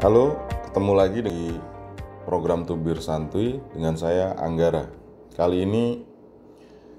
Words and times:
Halo, 0.00 0.32
ketemu 0.64 0.92
lagi 0.96 1.20
di 1.20 1.52
program 2.24 2.64
Tubir 2.64 3.04
Santuy 3.04 3.60
dengan 3.76 4.00
saya 4.00 4.32
Anggara. 4.32 4.88
Kali 5.36 5.60
ini 5.60 6.00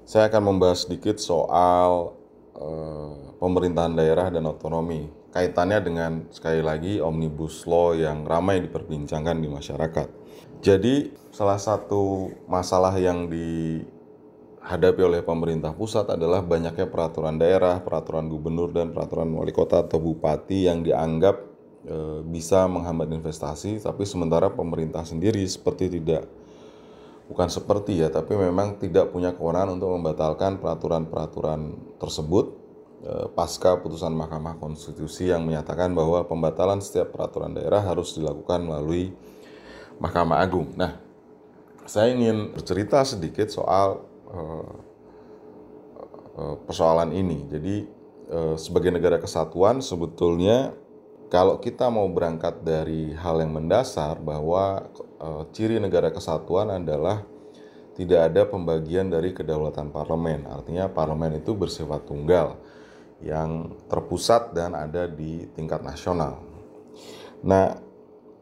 saya 0.06 0.30
akan 0.30 0.54
membahas 0.54 0.86
sedikit 0.86 1.18
soal 1.18 2.14
eh, 2.54 3.34
pemerintahan 3.42 3.98
daerah 3.98 4.30
dan 4.30 4.46
otonomi. 4.46 5.10
Kaitannya 5.34 5.82
dengan 5.82 6.12
sekali 6.30 6.62
lagi 6.62 7.02
omnibus 7.02 7.66
law 7.66 7.90
yang 7.90 8.22
ramai 8.22 8.62
diperbincangkan 8.62 9.34
di 9.34 9.50
masyarakat. 9.50 10.08
Jadi 10.62 11.10
salah 11.34 11.58
satu 11.58 12.30
masalah 12.46 12.94
yang 13.02 13.26
dihadapi 13.26 15.02
oleh 15.02 15.26
pemerintah 15.26 15.74
pusat 15.74 16.06
adalah 16.06 16.38
banyaknya 16.38 16.86
peraturan 16.86 17.34
daerah, 17.34 17.82
peraturan 17.82 18.30
gubernur 18.30 18.70
dan 18.70 18.94
peraturan 18.94 19.34
wali 19.34 19.50
kota 19.50 19.82
atau 19.82 19.98
bupati 19.98 20.70
yang 20.70 20.86
dianggap 20.86 21.51
e, 21.86 22.22
bisa 22.26 22.66
menghambat 22.70 23.10
investasi, 23.10 23.82
tapi 23.82 24.06
sementara 24.06 24.50
pemerintah 24.50 25.02
sendiri 25.02 25.42
seperti 25.46 25.90
tidak 25.90 26.26
bukan 27.30 27.48
seperti 27.48 28.02
ya, 28.02 28.12
tapi 28.12 28.36
memang 28.36 28.76
tidak 28.76 29.10
punya 29.14 29.32
kewenangan 29.32 29.78
untuk 29.80 29.94
membatalkan 29.94 30.58
peraturan-peraturan 30.60 31.74
tersebut 31.98 32.54
e, 33.02 33.12
pasca 33.32 33.78
putusan 33.78 34.12
Mahkamah 34.14 34.58
Konstitusi 34.58 35.30
yang 35.30 35.46
menyatakan 35.46 35.94
bahwa 35.96 36.26
pembatalan 36.26 36.82
setiap 36.82 37.14
peraturan 37.14 37.54
daerah 37.56 37.80
harus 37.80 38.14
dilakukan 38.14 38.62
melalui 38.62 39.14
Mahkamah 40.02 40.42
Agung. 40.42 40.74
Nah, 40.74 40.98
saya 41.86 42.14
ingin 42.14 42.52
bercerita 42.54 43.02
sedikit 43.06 43.48
soal 43.50 44.02
e, 44.28 44.40
persoalan 46.64 47.12
ini. 47.12 47.44
Jadi 47.44 48.00
sebagai 48.56 48.88
negara 48.88 49.20
kesatuan 49.20 49.84
sebetulnya 49.84 50.72
kalau 51.32 51.56
kita 51.56 51.88
mau 51.88 52.04
berangkat 52.12 52.60
dari 52.60 53.16
hal 53.16 53.40
yang 53.40 53.56
mendasar 53.56 54.20
bahwa 54.20 54.84
e, 55.16 55.28
ciri 55.56 55.80
negara 55.80 56.12
kesatuan 56.12 56.68
adalah 56.68 57.24
tidak 57.96 58.28
ada 58.28 58.44
pembagian 58.44 59.08
dari 59.08 59.32
kedaulatan 59.32 59.88
parlemen. 59.88 60.44
Artinya 60.44 60.92
parlemen 60.92 61.40
itu 61.40 61.56
bersifat 61.56 62.04
tunggal 62.04 62.60
yang 63.24 63.72
terpusat 63.88 64.52
dan 64.52 64.76
ada 64.76 65.08
di 65.08 65.48
tingkat 65.56 65.80
nasional. 65.80 66.36
Nah, 67.40 67.80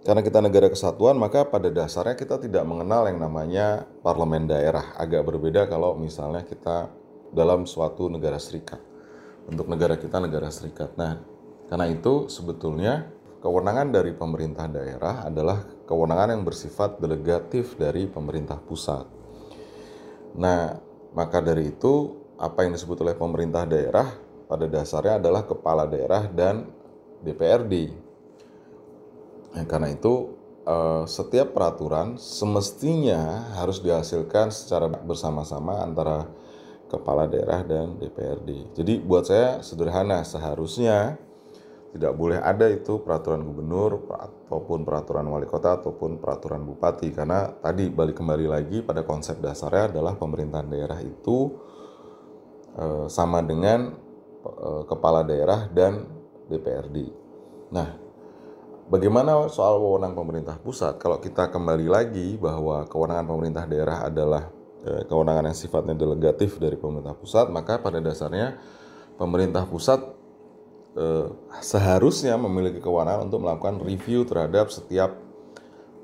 karena 0.03 0.27
kita 0.27 0.43
negara 0.43 0.67
kesatuan, 0.67 1.15
maka 1.15 1.47
pada 1.47 1.71
dasarnya 1.71 2.19
kita 2.19 2.43
tidak 2.43 2.67
mengenal 2.67 3.07
yang 3.07 3.23
namanya 3.23 3.87
parlemen 4.03 4.51
daerah. 4.51 4.99
Agak 4.99 5.23
berbeda 5.31 5.71
kalau 5.71 5.95
misalnya 5.95 6.43
kita 6.43 6.91
dalam 7.31 7.71
suatu 7.71 8.11
negara 8.11 8.43
serikat. 8.43 8.83
Untuk 9.47 9.71
negara 9.71 9.95
kita 9.95 10.19
negara 10.19 10.51
serikat. 10.51 10.99
Nah, 10.99 11.40
karena 11.71 11.87
itu 11.87 12.27
sebetulnya 12.27 13.07
kewenangan 13.39 13.95
dari 13.95 14.11
pemerintah 14.11 14.67
daerah 14.67 15.23
adalah 15.23 15.63
kewenangan 15.87 16.35
yang 16.35 16.43
bersifat 16.43 16.99
delegatif 16.99 17.79
dari 17.79 18.11
pemerintah 18.11 18.59
pusat. 18.59 19.07
Nah, 20.35 20.75
maka 21.15 21.39
dari 21.39 21.71
itu 21.71 22.19
apa 22.43 22.67
yang 22.67 22.75
disebut 22.75 23.07
oleh 23.07 23.15
pemerintah 23.15 23.71
daerah 23.71 24.11
pada 24.51 24.67
dasarnya 24.67 25.23
adalah 25.23 25.47
kepala 25.47 25.87
daerah 25.87 26.27
dan 26.27 26.67
DPRD. 27.23 27.95
Nah, 29.55 29.65
karena 29.71 29.95
itu 29.95 30.35
eh, 30.67 31.05
setiap 31.07 31.55
peraturan 31.55 32.19
semestinya 32.19 33.55
harus 33.55 33.79
dihasilkan 33.79 34.51
secara 34.51 34.91
bersama-sama 34.91 35.87
antara 35.87 36.27
kepala 36.91 37.31
daerah 37.31 37.63
dan 37.63 37.95
DPRD. 38.03 38.75
Jadi 38.75 38.99
buat 38.99 39.31
saya 39.31 39.63
sederhana 39.63 40.27
seharusnya 40.27 41.30
tidak 41.91 42.13
boleh 42.15 42.39
ada 42.39 42.71
itu 42.71 43.03
peraturan 43.03 43.43
gubernur 43.43 44.07
ataupun 44.07 44.87
peraturan 44.87 45.27
wali 45.27 45.47
kota 45.51 45.83
ataupun 45.83 46.23
peraturan 46.23 46.63
bupati 46.63 47.11
karena 47.11 47.51
tadi 47.59 47.91
balik 47.91 48.23
kembali 48.23 48.47
lagi 48.47 48.79
pada 48.87 49.03
konsep 49.03 49.43
dasarnya 49.43 49.91
adalah 49.91 50.15
pemerintahan 50.15 50.71
daerah 50.71 51.01
itu 51.03 51.51
e, 52.79 53.11
sama 53.11 53.43
dengan 53.43 53.91
e, 54.47 54.69
kepala 54.87 55.27
daerah 55.27 55.67
dan 55.67 56.07
DPRD. 56.47 56.97
Nah, 57.75 57.99
bagaimana 58.87 59.51
soal 59.51 59.83
wewenang 59.83 60.15
pemerintah 60.15 60.63
pusat? 60.63 60.95
Kalau 61.03 61.19
kita 61.19 61.51
kembali 61.51 61.91
lagi 61.91 62.39
bahwa 62.39 62.87
kewenangan 62.87 63.27
pemerintah 63.27 63.65
daerah 63.67 64.07
adalah 64.07 64.47
e, 64.87 65.11
kewenangan 65.11 65.51
yang 65.51 65.59
sifatnya 65.59 65.99
delegatif 65.99 66.55
dari 66.63 66.79
pemerintah 66.79 67.19
pusat, 67.19 67.51
maka 67.51 67.83
pada 67.83 67.99
dasarnya 67.99 68.63
pemerintah 69.19 69.69
pusat 69.69 70.01
eh, 70.01 70.20
seharusnya 71.63 72.35
memiliki 72.35 72.83
kewenangan 72.83 73.31
untuk 73.31 73.47
melakukan 73.47 73.79
review 73.79 74.27
terhadap 74.27 74.75
setiap 74.75 75.15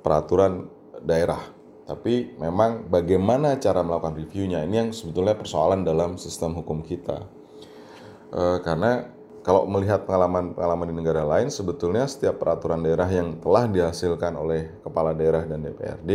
peraturan 0.07 0.71
daerah. 1.03 1.43
Tapi 1.87 2.35
memang 2.39 2.91
bagaimana 2.91 3.59
cara 3.63 3.83
melakukan 3.83 4.19
reviewnya 4.19 4.63
ini 4.67 4.75
yang 4.87 4.91
sebetulnya 4.91 5.39
persoalan 5.39 5.87
dalam 5.87 6.19
sistem 6.19 6.55
hukum 6.55 6.83
kita. 6.83 7.27
Eh, 8.35 8.59
karena 8.63 9.11
kalau 9.47 9.71
melihat 9.71 10.03
pengalaman-pengalaman 10.03 10.91
di 10.91 10.95
negara 10.99 11.23
lain, 11.23 11.47
sebetulnya 11.47 12.11
setiap 12.11 12.43
peraturan 12.43 12.83
daerah 12.83 13.07
yang 13.07 13.39
telah 13.39 13.71
dihasilkan 13.71 14.35
oleh 14.35 14.83
kepala 14.83 15.15
daerah 15.15 15.47
dan 15.47 15.63
DPRD 15.63 16.11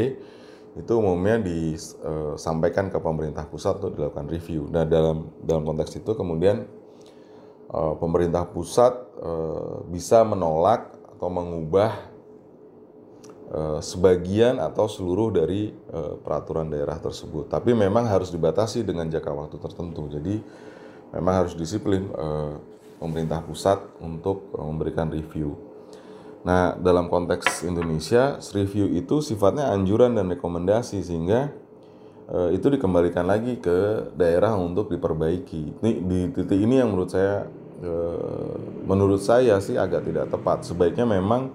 itu 0.71 0.91
umumnya 0.95 1.39
disampaikan 1.39 2.87
ke 2.91 2.99
pemerintah 2.99 3.47
pusat 3.47 3.79
untuk 3.79 3.95
dilakukan 3.95 4.27
review. 4.27 4.67
Nah 4.71 4.83
dalam 4.83 5.31
dalam 5.43 5.63
konteks 5.67 5.99
itu 6.03 6.11
kemudian 6.15 6.63
Eh, 6.63 6.80
pemerintah 7.71 8.43
pusat 8.51 8.91
eh, 9.23 9.75
bisa 9.87 10.27
menolak 10.27 10.91
atau 11.15 11.31
mengubah 11.31 11.95
eh, 13.47 13.79
sebagian 13.79 14.59
atau 14.59 14.91
seluruh 14.91 15.31
dari 15.31 15.71
peraturan 16.23 16.67
daerah 16.67 16.99
tersebut. 16.99 17.47
Tapi 17.47 17.71
memang 17.71 18.07
harus 18.07 18.27
dibatasi 18.31 18.83
dengan 18.83 19.07
jangka 19.07 19.31
waktu 19.31 19.57
tertentu. 19.59 20.11
Jadi 20.11 20.35
memang 21.15 21.43
harus 21.43 21.55
disiplin 21.55 22.07
pemerintah 22.95 23.43
pusat 23.43 23.83
untuk 23.99 24.47
memberikan 24.55 25.11
review. 25.11 25.59
Nah, 26.47 26.79
dalam 26.79 27.11
konteks 27.11 27.67
Indonesia, 27.67 28.39
review 28.55 28.87
itu 28.95 29.19
sifatnya 29.19 29.69
anjuran 29.75 30.15
dan 30.15 30.31
rekomendasi 30.31 31.03
sehingga 31.03 31.51
itu 32.55 32.71
dikembalikan 32.71 33.27
lagi 33.27 33.59
ke 33.59 34.09
daerah 34.15 34.55
untuk 34.55 34.87
diperbaiki. 34.87 35.83
Ini 35.83 35.91
di 36.07 36.19
titik 36.31 36.55
ini 36.55 36.79
yang 36.79 36.95
menurut 36.95 37.11
saya 37.11 37.51
Eh, 37.81 38.55
menurut 38.85 39.17
saya 39.25 39.57
sih 39.57 39.73
agak 39.73 40.05
tidak 40.05 40.29
tepat. 40.29 40.61
Sebaiknya 40.61 41.09
memang 41.09 41.49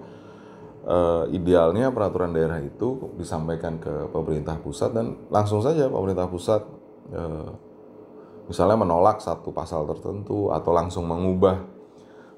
uh, 0.83 1.23
idealnya 1.31 1.87
peraturan 1.87 2.35
daerah 2.35 2.59
itu 2.59 3.15
disampaikan 3.15 3.79
ke 3.79 4.11
pemerintah 4.11 4.59
pusat 4.59 4.91
dan 4.91 5.15
langsung 5.31 5.63
saja 5.63 5.87
pemerintah 5.87 6.27
pusat 6.27 6.67
uh, 7.15 7.51
misalnya 8.51 8.75
menolak 8.75 9.23
satu 9.23 9.55
pasal 9.55 9.87
tertentu 9.87 10.51
atau 10.51 10.71
langsung 10.75 11.07
mengubah 11.07 11.63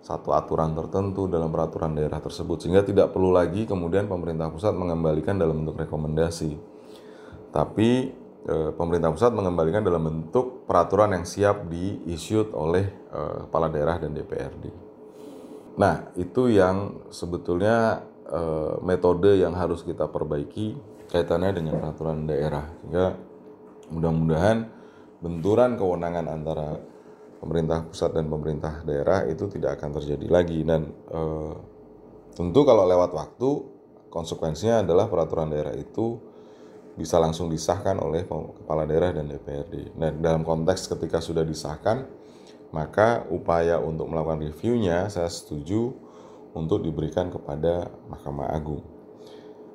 satu 0.05 0.37
aturan 0.37 0.77
tertentu 0.77 1.25
dalam 1.25 1.49
peraturan 1.49 1.97
daerah 1.97 2.21
tersebut 2.21 2.61
sehingga 2.61 2.85
tidak 2.85 3.09
perlu 3.09 3.33
lagi 3.33 3.65
kemudian 3.65 4.05
pemerintah 4.05 4.53
pusat 4.53 4.77
mengembalikan 4.77 5.41
dalam 5.41 5.65
bentuk 5.65 5.81
rekomendasi. 5.81 6.57
Tapi 7.49 8.13
pemerintah 8.47 9.11
pusat 9.11 9.35
mengembalikan 9.35 9.83
dalam 9.83 10.05
bentuk 10.05 10.63
peraturan 10.65 11.11
yang 11.13 11.25
siap 11.27 11.67
diissued 11.67 12.55
oleh 12.55 12.87
uh, 13.11 13.45
kepala 13.45 13.67
daerah 13.67 13.99
dan 13.99 14.15
DPRD. 14.15 14.65
Nah, 15.79 16.11
itu 16.15 16.51
yang 16.51 17.07
sebetulnya 17.11 18.03
uh, 18.27 18.79
metode 18.81 19.37
yang 19.37 19.53
harus 19.55 19.83
kita 19.83 20.07
perbaiki 20.07 20.75
kaitannya 21.11 21.51
dengan 21.61 21.77
peraturan 21.83 22.25
daerah. 22.25 22.65
Sehingga 22.79 23.15
mudah-mudahan 23.91 24.57
benturan 25.19 25.75
kewenangan 25.75 26.25
antara 26.31 26.79
pemerintah 27.39 27.87
pusat 27.87 28.11
dan 28.15 28.27
pemerintah 28.27 28.83
daerah 28.83 29.23
itu 29.27 29.47
tidak 29.47 29.79
akan 29.79 29.99
terjadi 29.99 30.27
lagi 30.27 30.59
dan 30.67 30.91
uh, 31.11 31.55
tentu 32.35 32.63
kalau 32.67 32.83
lewat 32.87 33.11
waktu 33.15 33.49
konsekuensinya 34.11 34.83
adalah 34.83 35.07
peraturan 35.07 35.51
daerah 35.51 35.75
itu 35.75 36.28
bisa 36.99 37.15
langsung 37.15 37.47
disahkan 37.47 37.95
oleh 38.03 38.27
kepala 38.27 38.83
daerah 38.83 39.15
dan 39.15 39.31
DPRD. 39.31 39.95
Nah, 39.95 40.11
dalam 40.11 40.43
konteks 40.43 40.91
ketika 40.91 41.23
sudah 41.23 41.47
disahkan, 41.47 42.03
maka 42.75 43.23
upaya 43.31 43.79
untuk 43.79 44.11
melakukan 44.11 44.43
reviewnya 44.43 45.07
saya 45.07 45.31
setuju 45.31 45.95
untuk 46.51 46.83
diberikan 46.83 47.31
kepada 47.31 47.87
Mahkamah 48.11 48.51
Agung. 48.51 48.83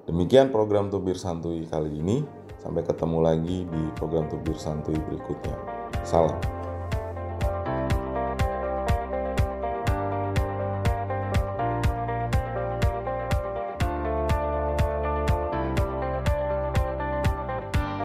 Demikian 0.04 0.52
program 0.52 0.92
Tubir 0.92 1.16
Santuy 1.16 1.64
kali 1.64 1.96
ini. 1.96 2.20
Sampai 2.60 2.84
ketemu 2.84 3.18
lagi 3.24 3.64
di 3.64 3.82
program 3.96 4.28
Tubir 4.28 4.56
Santuy 4.60 4.96
berikutnya. 4.96 5.56
Salam. 6.04 6.63